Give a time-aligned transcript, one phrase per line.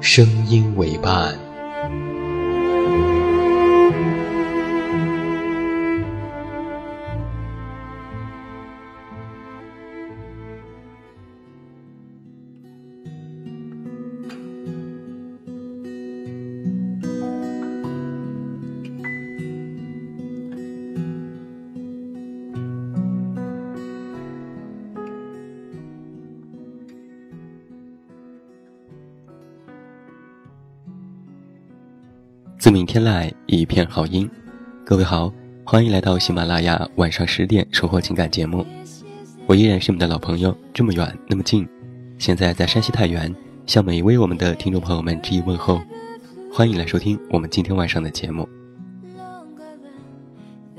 [0.00, 1.47] 声音为伴。
[32.58, 34.28] 自明天来，一片好音。
[34.84, 38.66] 各位好，欢迎来到喜马拉雅晚上十点收获情感节目。
[39.46, 41.66] 我依然是你们的老朋友，这么远那么近。
[42.18, 43.32] 现在在山西太原，
[43.64, 45.80] 向每一位我们的听众朋友们致以问候。
[46.52, 48.48] 欢迎来收听我们今天晚上的节目。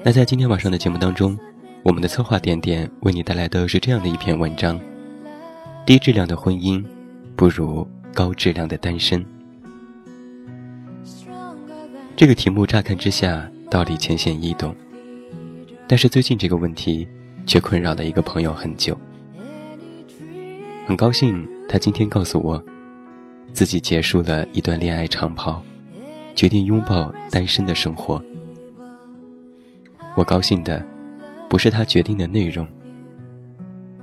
[0.03, 1.39] 那在今天晚上的节目当中，
[1.83, 4.77] 我们的策划点点为你带来的是这样的一篇文章：
[5.85, 6.83] 低质量的婚姻，
[7.37, 9.25] 不如高质量的单身。
[12.19, 14.75] 这个题目乍看之下道理浅显易懂，
[15.87, 17.07] 但是最近这个问题
[17.45, 18.99] 却困扰了一个朋友很久。
[20.85, 22.61] 很高兴他今天告诉我，
[23.53, 25.63] 自己结束了一段恋爱长跑，
[26.35, 28.21] 决定拥抱单身的生活。
[30.13, 30.85] 我高兴的
[31.49, 32.67] 不是他决定的内容，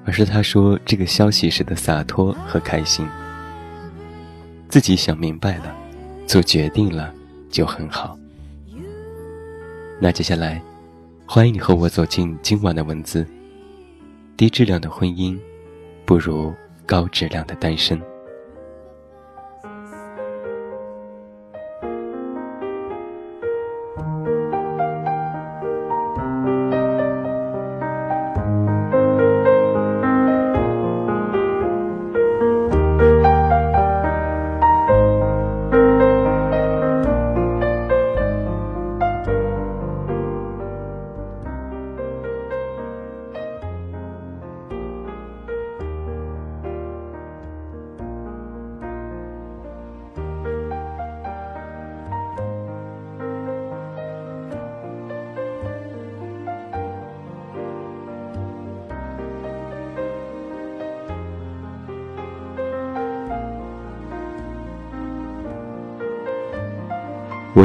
[0.06, 3.06] 而是他说这个消息时的洒脱和开心。
[4.70, 5.76] 自己想明白了，
[6.26, 7.12] 做决定了。
[7.50, 8.18] 就很好。
[10.00, 10.60] 那接下来，
[11.26, 13.26] 欢迎你和我走进今晚的文字。
[14.36, 15.38] 低质量的婚姻，
[16.04, 16.54] 不如
[16.84, 18.00] 高质量的单身。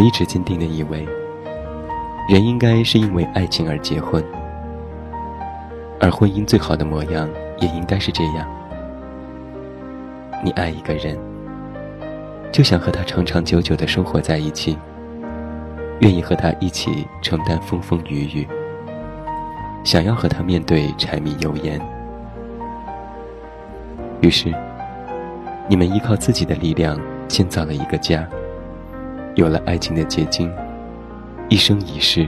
[0.01, 1.07] 我一直坚定的以为，
[2.27, 4.23] 人应该是因为爱情而结婚，
[5.99, 7.29] 而婚姻最好的模样
[7.59, 8.49] 也应该是这样：
[10.43, 11.15] 你爱一个人，
[12.51, 14.75] 就想和他长长久久的生活在一起，
[15.99, 18.47] 愿意和他一起承担风风雨雨，
[19.83, 21.79] 想要和他面对柴米油盐。
[24.21, 24.51] 于是，
[25.67, 28.27] 你们依靠自己的力量建造了一个家。
[29.35, 30.51] 有了爱情的结晶，
[31.47, 32.27] 一生一世，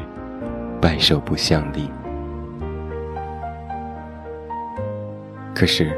[0.80, 1.90] 白首不相离。
[5.54, 5.92] 可是，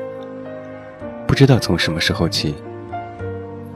[1.27, 2.55] 不知道从什么时候起，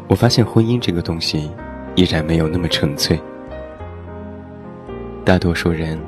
[0.07, 1.51] 我发现婚姻这个东西
[1.94, 3.19] 依然没有那么纯粹。
[5.24, 6.00] 大多数人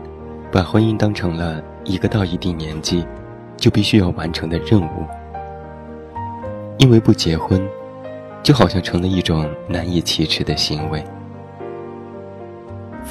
[0.52, 3.06] 把婚姻当成了一个到一定年纪
[3.58, 5.06] 就必须要完成的任务，
[6.80, 7.62] 因为不结婚。
[8.44, 11.04] 就好像成了一种难以启齿的行为。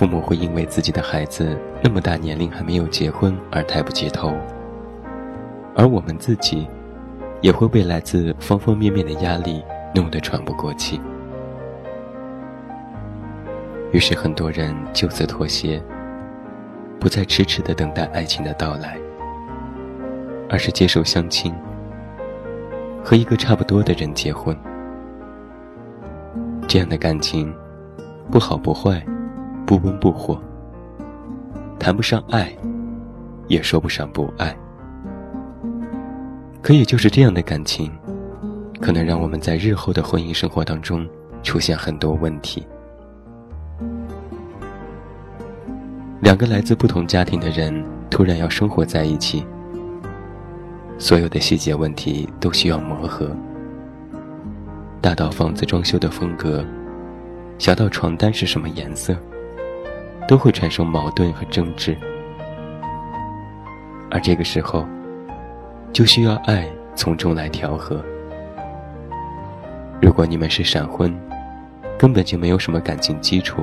[0.00, 4.32] 父母会因为自己的孩子那么大年龄还没有结婚而抬不起头，
[5.76, 6.67] 而我们自己，
[7.43, 9.62] 也会被来自方方面面的压力
[9.94, 10.99] 弄得喘不过气。
[13.93, 15.79] 于是很多人就此妥协，
[16.99, 18.99] 不再迟迟的等待爱情的到来，
[20.49, 21.55] 而是接受相亲，
[23.05, 24.56] 和一个差不多的人结婚。
[26.67, 27.55] 这样的感情，
[28.31, 29.05] 不好不坏，
[29.70, 30.37] 不温不火，
[31.78, 32.52] 谈不上爱，
[33.46, 34.52] 也说不上不爱。
[36.61, 37.88] 可也就是这样的感情，
[38.81, 41.08] 可能让我们在日后的婚姻生活当中
[41.44, 42.67] 出现很多问题。
[46.20, 47.72] 两个来自不同家庭的人
[48.11, 49.46] 突然要生活在一起，
[50.99, 53.31] 所有的细节问题都需要磨合。
[55.00, 56.64] 大到房子装修的风格，
[57.56, 59.17] 小到床单是什么颜色，
[60.31, 61.97] 都会产生矛盾和争执。
[64.12, 64.87] 而这个时候，
[65.93, 68.00] 就需要爱从中来调和。
[70.00, 71.12] 如果你们是闪婚，
[71.99, 73.62] 根本就没有什么感情基础，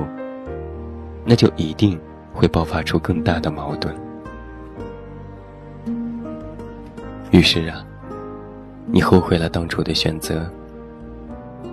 [1.24, 1.98] 那就一定
[2.34, 3.96] 会爆发出更大的矛盾。
[7.30, 7.82] 于是啊，
[8.84, 10.46] 你后悔了当初的选择。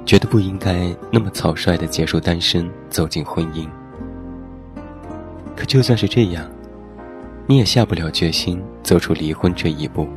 [0.06, 3.68] 觉得不应该那么草率的结束单身，走进婚姻。
[5.56, 6.50] 可就算是这样，
[7.48, 10.08] 你也下不了决心走出离婚这一步，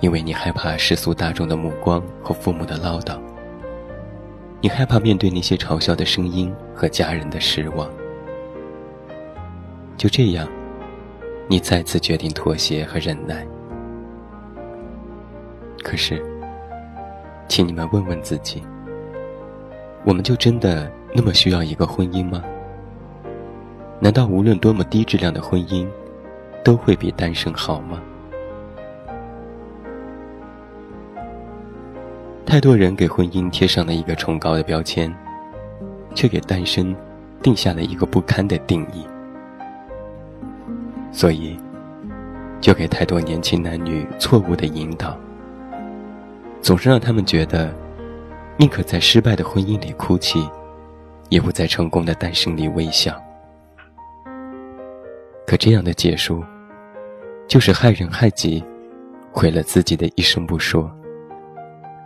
[0.00, 3.18] 因为你害怕世俗大众的目光和父母的唠叨，
[4.60, 7.88] 你害怕面对那些嘲笑的声音和家人的失望。
[9.96, 10.46] 就这样，
[11.48, 13.46] 你再次决定妥协和忍耐。
[15.82, 16.22] 可是。
[17.50, 18.62] 请你们问问自己：
[20.04, 22.44] 我们就真的那么需要一个婚姻吗？
[24.00, 25.86] 难道无论多么低质量的婚姻，
[26.64, 28.00] 都会比单身好吗？
[32.46, 35.12] 太多人给婚姻贴上了一个崇高的标签，
[36.14, 36.94] 却给单身
[37.42, 39.04] 定下了一个不堪的定义，
[41.12, 41.58] 所以
[42.60, 45.14] 就给太多年轻男女错误的引导。
[46.62, 47.74] 总是让他们觉得，
[48.56, 50.48] 宁可在失败的婚姻里哭泣，
[51.28, 53.20] 也不在成功的单身里微笑。
[55.48, 56.44] 可这样的结束，
[57.48, 58.62] 就是害人害己，
[59.32, 60.94] 毁了自己的一生不说，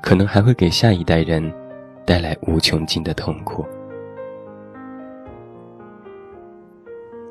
[0.01, 1.53] 可能还会给下一代人
[2.07, 3.67] 带来无穷尽的痛苦。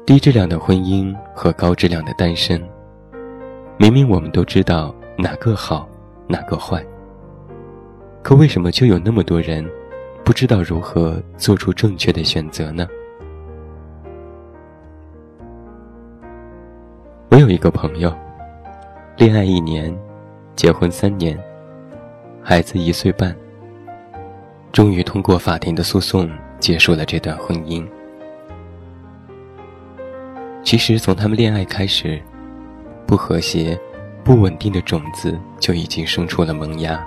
[0.05, 2.61] 低质量的婚姻和高质量的单身，
[3.77, 5.87] 明明我们都知道哪个好，
[6.27, 6.85] 哪个坏。
[8.21, 9.65] 可为什么就有那么多人，
[10.25, 12.85] 不知道如何做出正确的选择呢？
[17.31, 18.13] 我有一个朋友，
[19.15, 19.97] 恋爱一年，
[20.53, 21.41] 结婚三年，
[22.43, 23.33] 孩子一岁半，
[24.73, 26.29] 终于通过法庭的诉讼
[26.59, 27.87] 结束了这段婚姻。
[30.61, 32.21] 其实从他们恋爱开始，
[33.07, 33.79] 不和谐、
[34.25, 37.01] 不稳定的种子就已经生出了萌芽。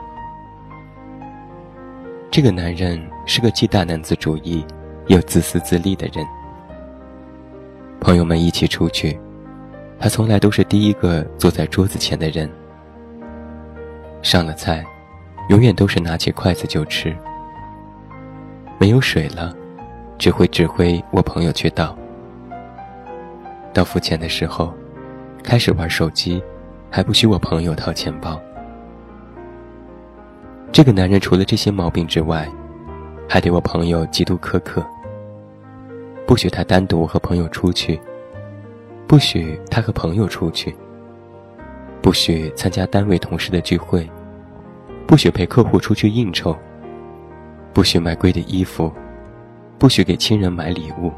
[2.31, 4.65] 这个男人是个既大男子主义
[5.09, 6.27] 又自私自利的人。
[8.01, 9.19] 朋友们一起出去，
[9.99, 12.51] 他从来都是第一个坐在桌子前的人。
[14.23, 14.85] 上了菜，
[15.49, 17.17] 永远都是拿起筷子就吃。
[18.79, 19.55] 没有水了，
[20.19, 21.97] 只会指挥我朋友去倒。
[23.73, 24.73] 到付钱的时候，
[25.43, 26.43] 开始玩手机，
[26.91, 28.41] 还不许我朋友掏钱包。
[30.73, 32.49] 这个男人除了这些毛病之外，
[33.29, 34.85] 还对我朋友极度苛刻。
[36.27, 38.01] 不许他单独和朋友出去，
[39.07, 40.75] 不许他和朋友出去，
[42.03, 44.09] 不许参加单位同事的聚会，
[45.07, 46.57] 不许陪客户出去应酬，
[47.73, 48.91] 不许买贵的衣服，
[49.79, 51.13] 不许给亲人买礼物，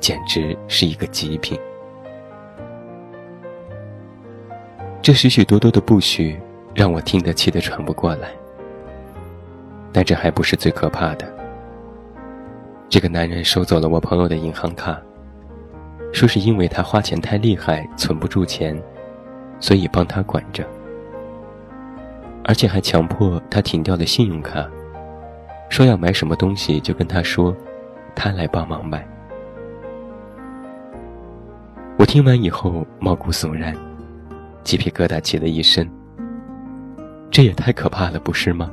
[0.00, 1.58] 简直是一个极品。
[5.02, 6.36] 这许许多多的不许，
[6.74, 8.30] 让我听得气得喘不过来。
[9.92, 11.32] 但这还不是最可怕的。
[12.88, 15.00] 这个男人收走了我朋友的银行卡，
[16.16, 18.74] 说是因为他花钱太厉害，存不住钱，
[19.60, 20.66] 所以帮他管着。
[22.42, 24.66] 而且还强迫他停掉了信用卡，
[25.68, 27.54] 说要买什么东西就跟他说，
[28.14, 29.06] 他来帮忙买。
[31.98, 33.76] 我听完以后毛骨悚然，
[34.64, 35.86] 鸡皮疙瘩起了一身。
[37.30, 38.70] 这也太可怕了，不是吗？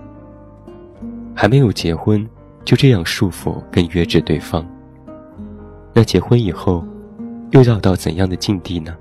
[1.36, 2.26] 还没有结婚，
[2.64, 4.66] 就这样束缚跟约制对方。
[5.92, 6.86] 那结婚以后，
[7.54, 8.98] 又要到怎样的境地呢？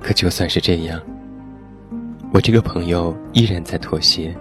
[0.00, 1.00] 可就算是这样，
[2.32, 4.32] 我这个朋友依然在妥协，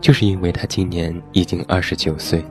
[0.00, 2.44] 就是因为他今年已经二十九岁，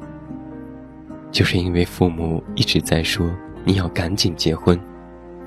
[1.31, 3.31] 就是因为父母一直在说
[3.63, 4.77] 你要赶紧结婚，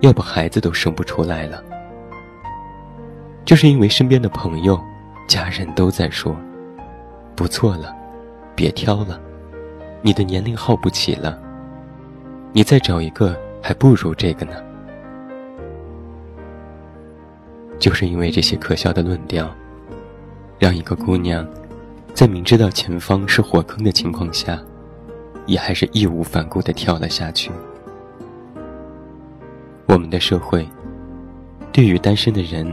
[0.00, 1.62] 要不孩子都生不出来了。
[3.44, 4.80] 就是因为身边的朋友
[5.28, 6.34] 家人都在说
[7.36, 7.94] ：“不错了，
[8.54, 9.20] 别挑了，
[10.06, 11.38] 你的年龄耗不起了。
[12.52, 14.52] 你再找一个还不如这个呢。”
[17.80, 19.50] 就是因为这些可笑的论调，
[20.58, 21.48] 让一个姑娘
[22.12, 24.62] 在明知道前方是火坑的情况下，
[25.46, 27.50] 也还是义无反顾地跳了下去。
[29.86, 30.68] 我们的社会
[31.72, 32.70] 对于单身的人，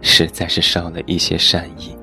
[0.00, 1.96] 实在是少了一些善意。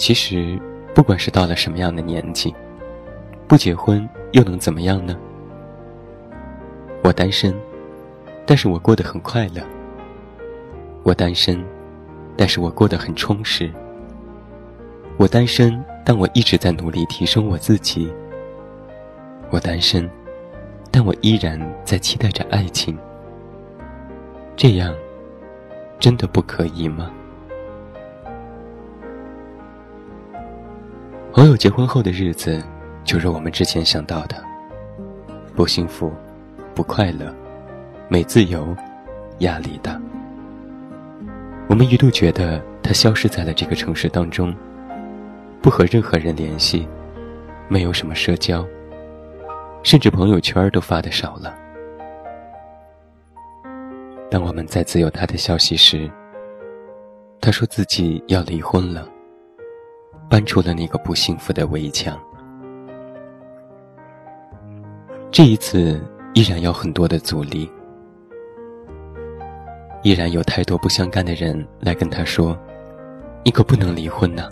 [0.00, 0.58] 其实，
[0.94, 2.54] 不管是到了什么样的年纪，
[3.46, 5.14] 不结婚又能怎么样呢？
[7.04, 7.54] 我单身。
[8.46, 9.62] 但是我过得很快乐。
[11.02, 11.62] 我单身，
[12.34, 13.70] 但是我过得很充实。
[15.18, 18.10] 我单身，但我一直在努力提升我自己。
[19.50, 20.08] 我单身，
[20.90, 22.96] 但我依然在期待着爱情。
[24.56, 24.94] 这样，
[25.98, 27.10] 真的不可以吗？
[31.32, 32.60] 朋友结婚后的日子，
[33.04, 34.36] 就是我们之前想到的，
[35.54, 36.12] 不幸福，
[36.74, 37.32] 不快乐。
[38.08, 38.76] 没自由，
[39.38, 40.00] 压力大。
[41.68, 44.52] 我们一度觉得他消失在了这个城市当中，
[45.62, 46.88] 不和任何人联系，
[47.68, 48.66] 没有什么社交，
[49.84, 51.54] 甚至朋友圈都发的少了。
[54.28, 56.10] 当我们再次有他的消息时，
[57.40, 59.08] 他说自己要离婚了，
[60.30, 62.16] 搬出了那个不幸福的围墙。
[65.32, 66.00] 这一次
[66.34, 67.68] 依然有很多的阻力。
[70.02, 72.56] 依然有太多不相干的人来跟他说
[73.44, 74.48] ：“你可不能离婚呐！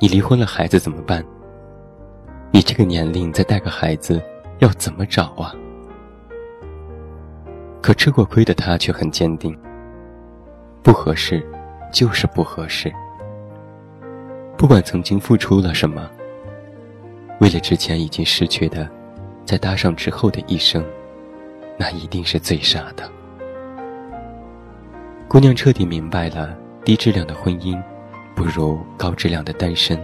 [0.00, 1.22] 你离婚了，孩子怎么办？
[2.50, 4.20] 你这个年龄再带个孩子，
[4.60, 5.54] 要怎么找啊？”
[7.82, 9.56] 可吃过亏的他却很坚定
[10.82, 11.46] ：“不合适，
[11.92, 12.90] 就是不合适。
[14.56, 16.10] 不管曾经付出了什么，
[17.40, 18.88] 为了之前已经失去的，
[19.44, 20.82] 再搭上之后的一生，
[21.78, 23.06] 那一定是最傻的。”
[25.28, 27.78] 姑娘彻底明白了，低质量的婚姻
[28.34, 30.00] 不如高质量的单身。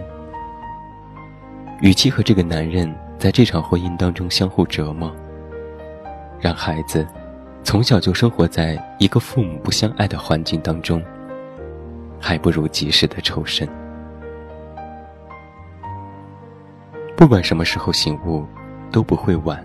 [1.81, 5.11] 与其和这个男人在这场婚姻当中相互折磨，
[6.39, 7.07] 让孩子
[7.63, 11.03] 从小就生活在一个父母不相爱的环境当中，
[12.19, 13.67] 还不如及时的抽身。
[17.15, 18.45] 不管什么时候醒悟，
[18.91, 19.63] 都不会晚，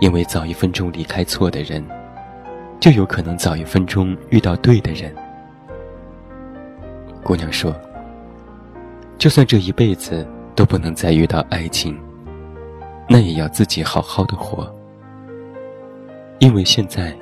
[0.00, 1.84] 因为早一分钟离开错的人。
[2.78, 5.10] 就有可能早一分钟遇到对的人。
[7.22, 7.74] 姑娘说
[9.16, 11.98] ：“就算这一辈子都不能再遇到爱情，
[13.08, 14.70] 那也要自己好好的活，
[16.38, 17.16] 因为现在，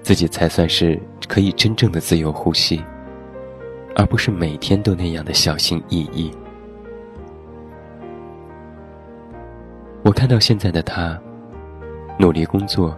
[0.00, 2.82] 自己才算是可以真正的自由呼吸，
[3.94, 6.34] 而不是每天都那样的小心翼翼。”
[10.06, 11.20] 我看到现在的他，
[12.16, 12.96] 努力工作，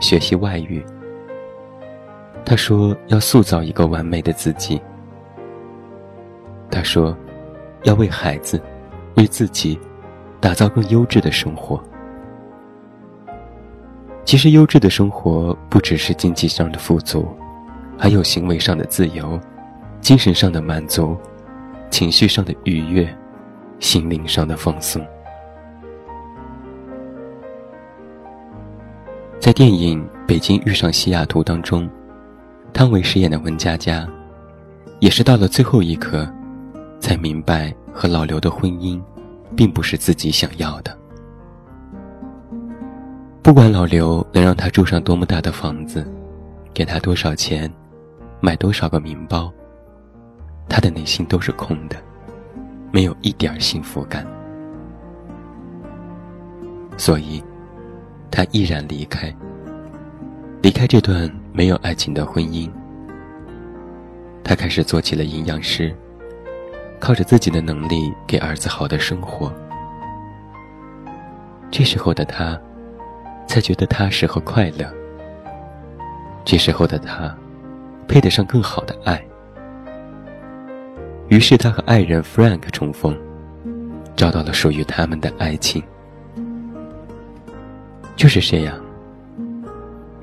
[0.00, 0.82] 学习外语。
[2.46, 4.80] 他说要塑造一个完美的自己。
[6.70, 7.14] 他说，
[7.82, 8.58] 要为孩子，
[9.16, 9.78] 为自己，
[10.40, 11.78] 打造更优质的生活。
[14.24, 17.28] 其实，优质的生活不只是经济上的富足，
[17.98, 19.38] 还有行为上的自由，
[20.00, 21.18] 精神上的满足，
[21.90, 23.06] 情绪上的愉悦，
[23.78, 25.06] 心灵上的放松。
[29.46, 31.88] 在电影《北京遇上西雅图》当中。
[32.72, 34.04] 汤唯饰演的文佳佳，
[34.98, 36.28] 也是到了最后一刻，
[36.98, 39.00] 才明白和老刘的婚姻，
[39.54, 40.98] 并不是自己想要的。
[43.40, 46.04] 不管老刘能让她住上多么大的房子，
[46.74, 47.72] 给她多少钱，
[48.40, 49.48] 买多少个名包，
[50.68, 51.94] 她的内心都是空的，
[52.90, 54.26] 没有一点幸福感。
[56.96, 57.40] 所以，
[58.36, 59.34] 他毅然离开。
[60.60, 62.70] 离开这段没有爱情的婚姻，
[64.44, 65.96] 他开始做起了营养师，
[67.00, 69.50] 靠着自己的能力给儿子好的生活。
[71.70, 72.60] 这时候的他，
[73.46, 74.84] 才觉得踏实和快乐。
[76.44, 77.34] 这时候的他，
[78.06, 79.18] 配得上更好的爱。
[81.28, 83.16] 于是他和爱人 Frank 重逢，
[84.14, 85.82] 找到了属于他们的爱情。
[88.16, 88.74] 就是这样。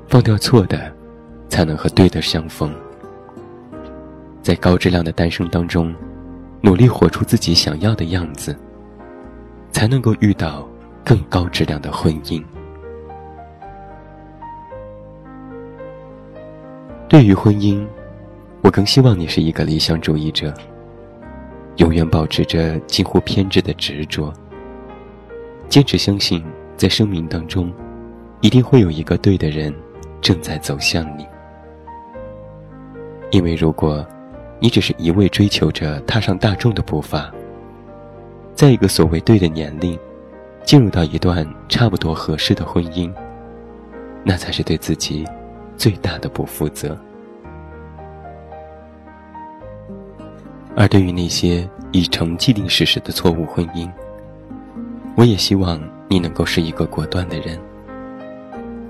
[0.08, 0.92] 放掉错的，
[1.48, 2.72] 才能和对的相逢。
[4.42, 5.94] 在高质量的单身当中，
[6.60, 8.54] 努力活出自己想要的样子，
[9.72, 10.68] 才能够遇到
[11.04, 12.42] 更高质量的婚姻。
[17.08, 17.86] 对于婚姻，
[18.60, 20.52] 我更希望你是一个理想主义者，
[21.76, 24.32] 永远保持着近乎偏执的执着，
[25.68, 26.44] 坚持相信
[26.76, 27.72] 在生命当中，
[28.44, 29.74] 一定会有一个对的人
[30.20, 31.26] 正在走向你。
[33.30, 34.06] 因为如果，
[34.60, 37.32] 你只是一味追求着踏上大众的步伐，
[38.54, 39.98] 在一个所谓对的年龄，
[40.62, 43.10] 进入到一段差不多合适的婚姻，
[44.22, 45.24] 那才是对自己。
[45.76, 46.96] 最大的不负责。
[50.76, 53.90] 而对于那些已成既定事实的错误婚姻，
[55.16, 57.58] 我也希望你能够是一个果断的人，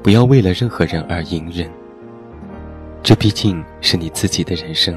[0.04, 1.66] 不要为了任何人而隐忍。
[3.02, 4.94] 这毕竟是你自己的人生，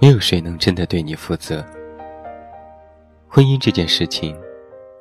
[0.00, 1.66] 没有谁能真的对你负责。
[3.26, 4.38] 婚姻这件事情，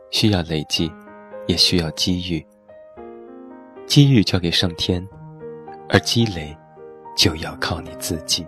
[0.09, 0.91] 需要累积，
[1.45, 2.43] 也需要机遇。
[3.85, 5.07] 机遇交给上天。
[5.89, 6.53] 而积累，
[7.15, 8.45] 就要靠你自己。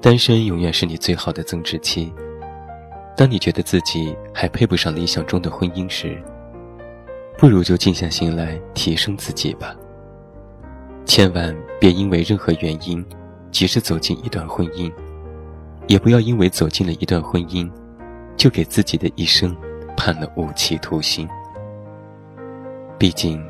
[0.00, 2.12] 单身永远是你最好的增值期。
[3.16, 6.22] 当你觉得自己还配不上理想中的婚姻时，
[7.40, 9.74] 不如就静下心来提升自己吧。
[11.06, 13.02] 千万别因为任何原因
[13.50, 14.92] 急着走进一段婚姻，
[15.86, 17.66] 也不要因为走进了一段婚姻，
[18.36, 19.56] 就给自己的一生
[19.96, 21.26] 判了无期徒刑。
[22.98, 23.42] 毕竟。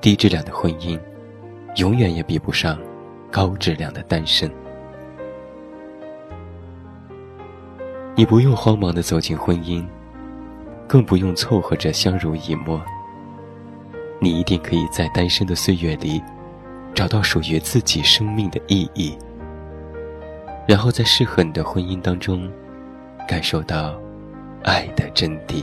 [0.00, 1.00] 低质量的婚姻，
[1.76, 2.78] 永远也比不上
[3.30, 4.50] 高质量的单身。
[8.14, 9.82] 你不用慌忙的走进婚姻，
[10.86, 12.78] 更不用凑合着相濡以沫。
[14.24, 16.22] 你一定可以在单身的岁月里，
[16.94, 19.18] 找到属于自己生命的意义，
[20.66, 22.50] 然后在适合你的婚姻当中，
[23.28, 24.00] 感受到
[24.62, 25.62] 爱的真谛。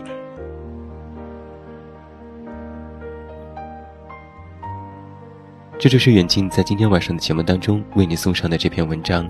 [5.80, 9.28] 这就是远近在今天晚上的节目当中为你送上的这篇文章：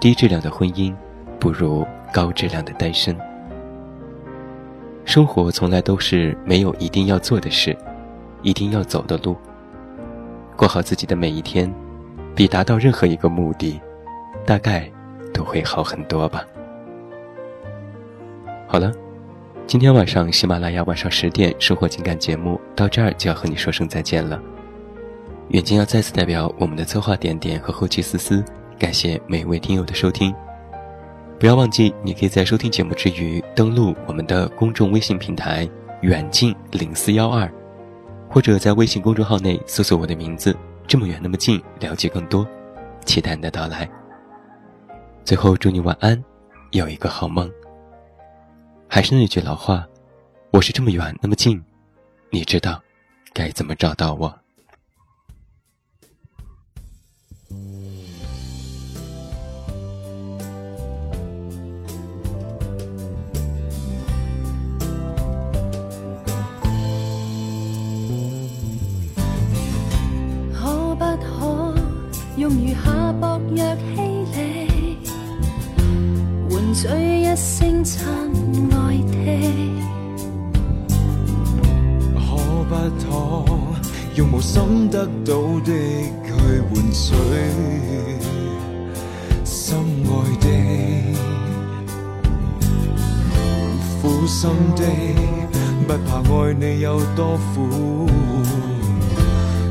[0.00, 0.92] 低质量的婚姻
[1.38, 3.16] 不如高质量的单身。
[5.04, 7.76] 生活从来都是没有一定要做的事，
[8.42, 9.36] 一定要走的路。
[10.56, 11.72] 过好自己的每一天，
[12.34, 13.80] 比达到任何一个目的，
[14.44, 14.90] 大概
[15.34, 16.44] 都会好很多吧。
[18.66, 18.92] 好了，
[19.66, 24.40] 今天晚上喜马拉雅晚上十点生活情感节目到这儿就要和你说声再见了。
[25.48, 28.44] 远近要再次代表我们的策划点点和后期思思，
[28.78, 30.34] 感谢每一位听友的收听。
[31.38, 35.68] 不要忘记，你可以在收听节目之余，登录我们的公众微信平台
[36.00, 37.46] “远近零四幺二”，
[38.28, 42.46] 或者在微信公众号内搜索我的名字“这么远那么近”，了解更多。
[43.04, 43.88] 期待你的到来。
[45.24, 46.22] 最后，祝你晚安，
[46.72, 47.50] 有一个好梦。
[48.88, 49.86] 还是那句老话，
[50.52, 51.62] 我是这么远那么近，
[52.30, 52.80] 你知道
[53.32, 54.32] 该怎么找到我。
[84.16, 85.72] 用无心得到的
[86.24, 86.32] 去
[86.72, 87.14] 换取
[89.44, 89.76] 心
[90.06, 90.46] 爱的？
[94.00, 94.82] 苦心的，
[95.86, 98.08] 不怕爱你有多苦，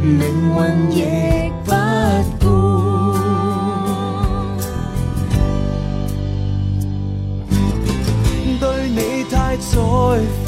[0.04, 1.02] 命运亦
[1.64, 1.72] 不
[2.40, 2.46] 顾，
[8.60, 9.36] 对你太。
[9.58, 10.46] 在乎，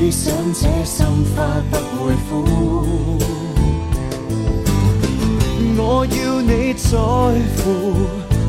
[0.00, 2.30] 只想这心花不会枯。
[5.76, 6.96] 我要你在
[7.58, 7.66] 乎，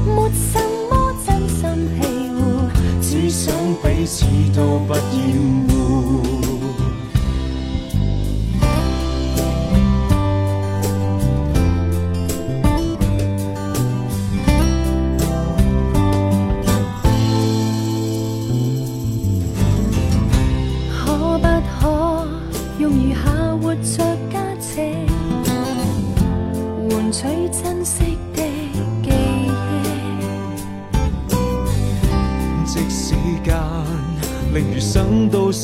[0.05, 0.91] 没什么
[1.25, 1.59] 真心
[1.99, 2.01] 欺
[2.35, 2.39] 护，
[3.01, 5.19] 只想彼此都不厌
[5.69, 6.38] 恶。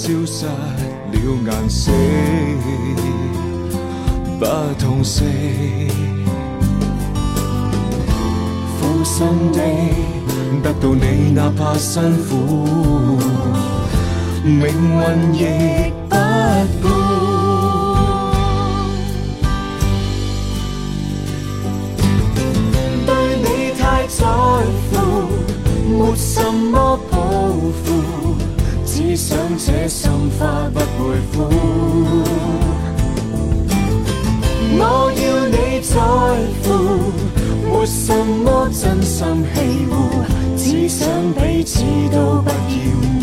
[0.06, 0.52] 消失了
[1.13, 1.91] 颜色，
[4.39, 4.46] 不
[4.78, 5.24] 痛惜。
[8.80, 9.60] 苦心的
[10.62, 13.18] 得到你，哪怕辛苦，
[14.44, 16.15] 命运亦不
[16.84, 16.88] 顾。
[23.08, 23.10] 对
[23.41, 24.94] 你太在乎。
[29.88, 31.36] 心花不会枯。
[34.78, 35.93] 我要你在
[36.63, 36.67] 乎，
[37.69, 39.56] 没什么真心欺
[39.89, 39.93] 护，
[40.58, 43.14] 只想彼此都不要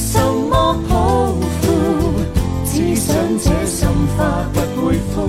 [0.00, 1.66] 什么抱负，
[2.64, 3.86] 只想这心
[4.16, 4.18] 花
[4.52, 5.28] 不会枯。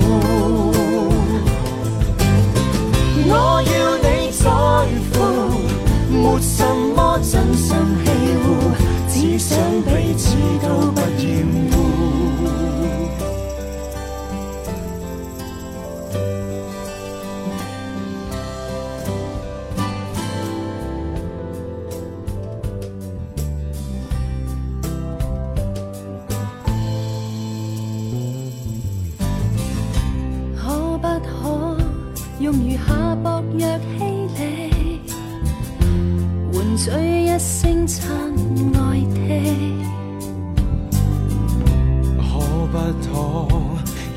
[3.24, 3.30] 我
[3.62, 4.44] 要你在
[5.12, 5.14] 乎，
[6.10, 6.64] 没什
[6.96, 7.51] 么真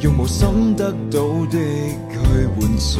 [0.05, 1.17] 用無心得到
[1.49, 2.15] 的去
[2.55, 2.99] 換取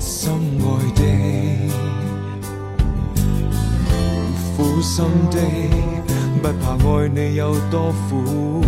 [0.00, 1.00] 心愛的、
[4.56, 5.38] 苦心的，
[6.42, 8.64] 不怕愛你有多苦，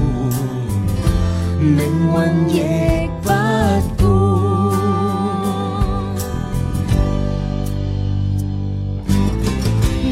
[1.58, 1.80] 命
[2.14, 2.14] 運
[2.50, 3.28] 亦不
[3.98, 4.04] 顧。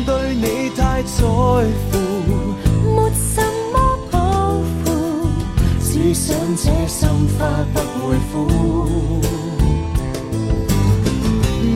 [0.04, 2.13] 對你太在乎。
[6.06, 9.22] 只想這心花不會枯。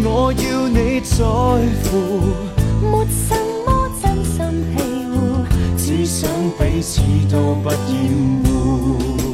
[0.05, 1.25] 我要你在
[1.89, 1.97] 乎，
[2.85, 3.67] 沒什麼
[4.03, 4.37] 真心
[4.77, 5.17] 欺護，
[5.79, 9.28] 只想彼此都不厭惡。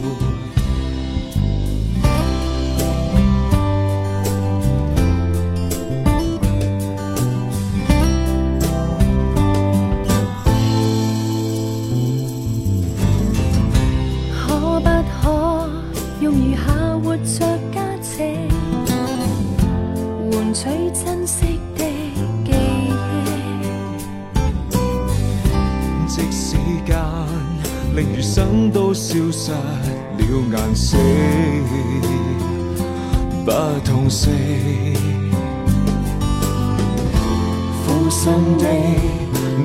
[37.84, 38.22] 苦心
[38.58, 38.64] 的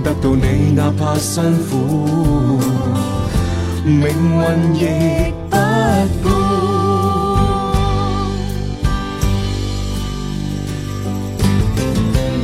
[0.04, 2.60] 得到你，哪怕辛苦，
[3.86, 4.78] 命运亦
[5.50, 6.28] 不顧。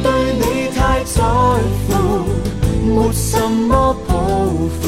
[0.04, 0.06] 對
[0.40, 0.44] 你
[0.76, 1.18] 太在
[1.88, 1.92] 乎，
[2.88, 4.14] 沒什麼抱
[4.82, 4.84] 負，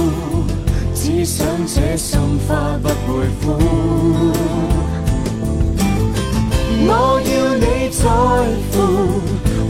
[0.96, 4.47] 只想這心花不會枯。
[6.90, 8.02] 我要你在
[8.72, 8.76] 乎，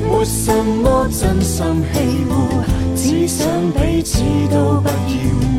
[0.08, 1.96] 没什么真心欺
[2.30, 2.32] 侮，
[2.96, 5.57] 只想彼此都不要。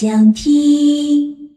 [0.00, 1.49] 想听。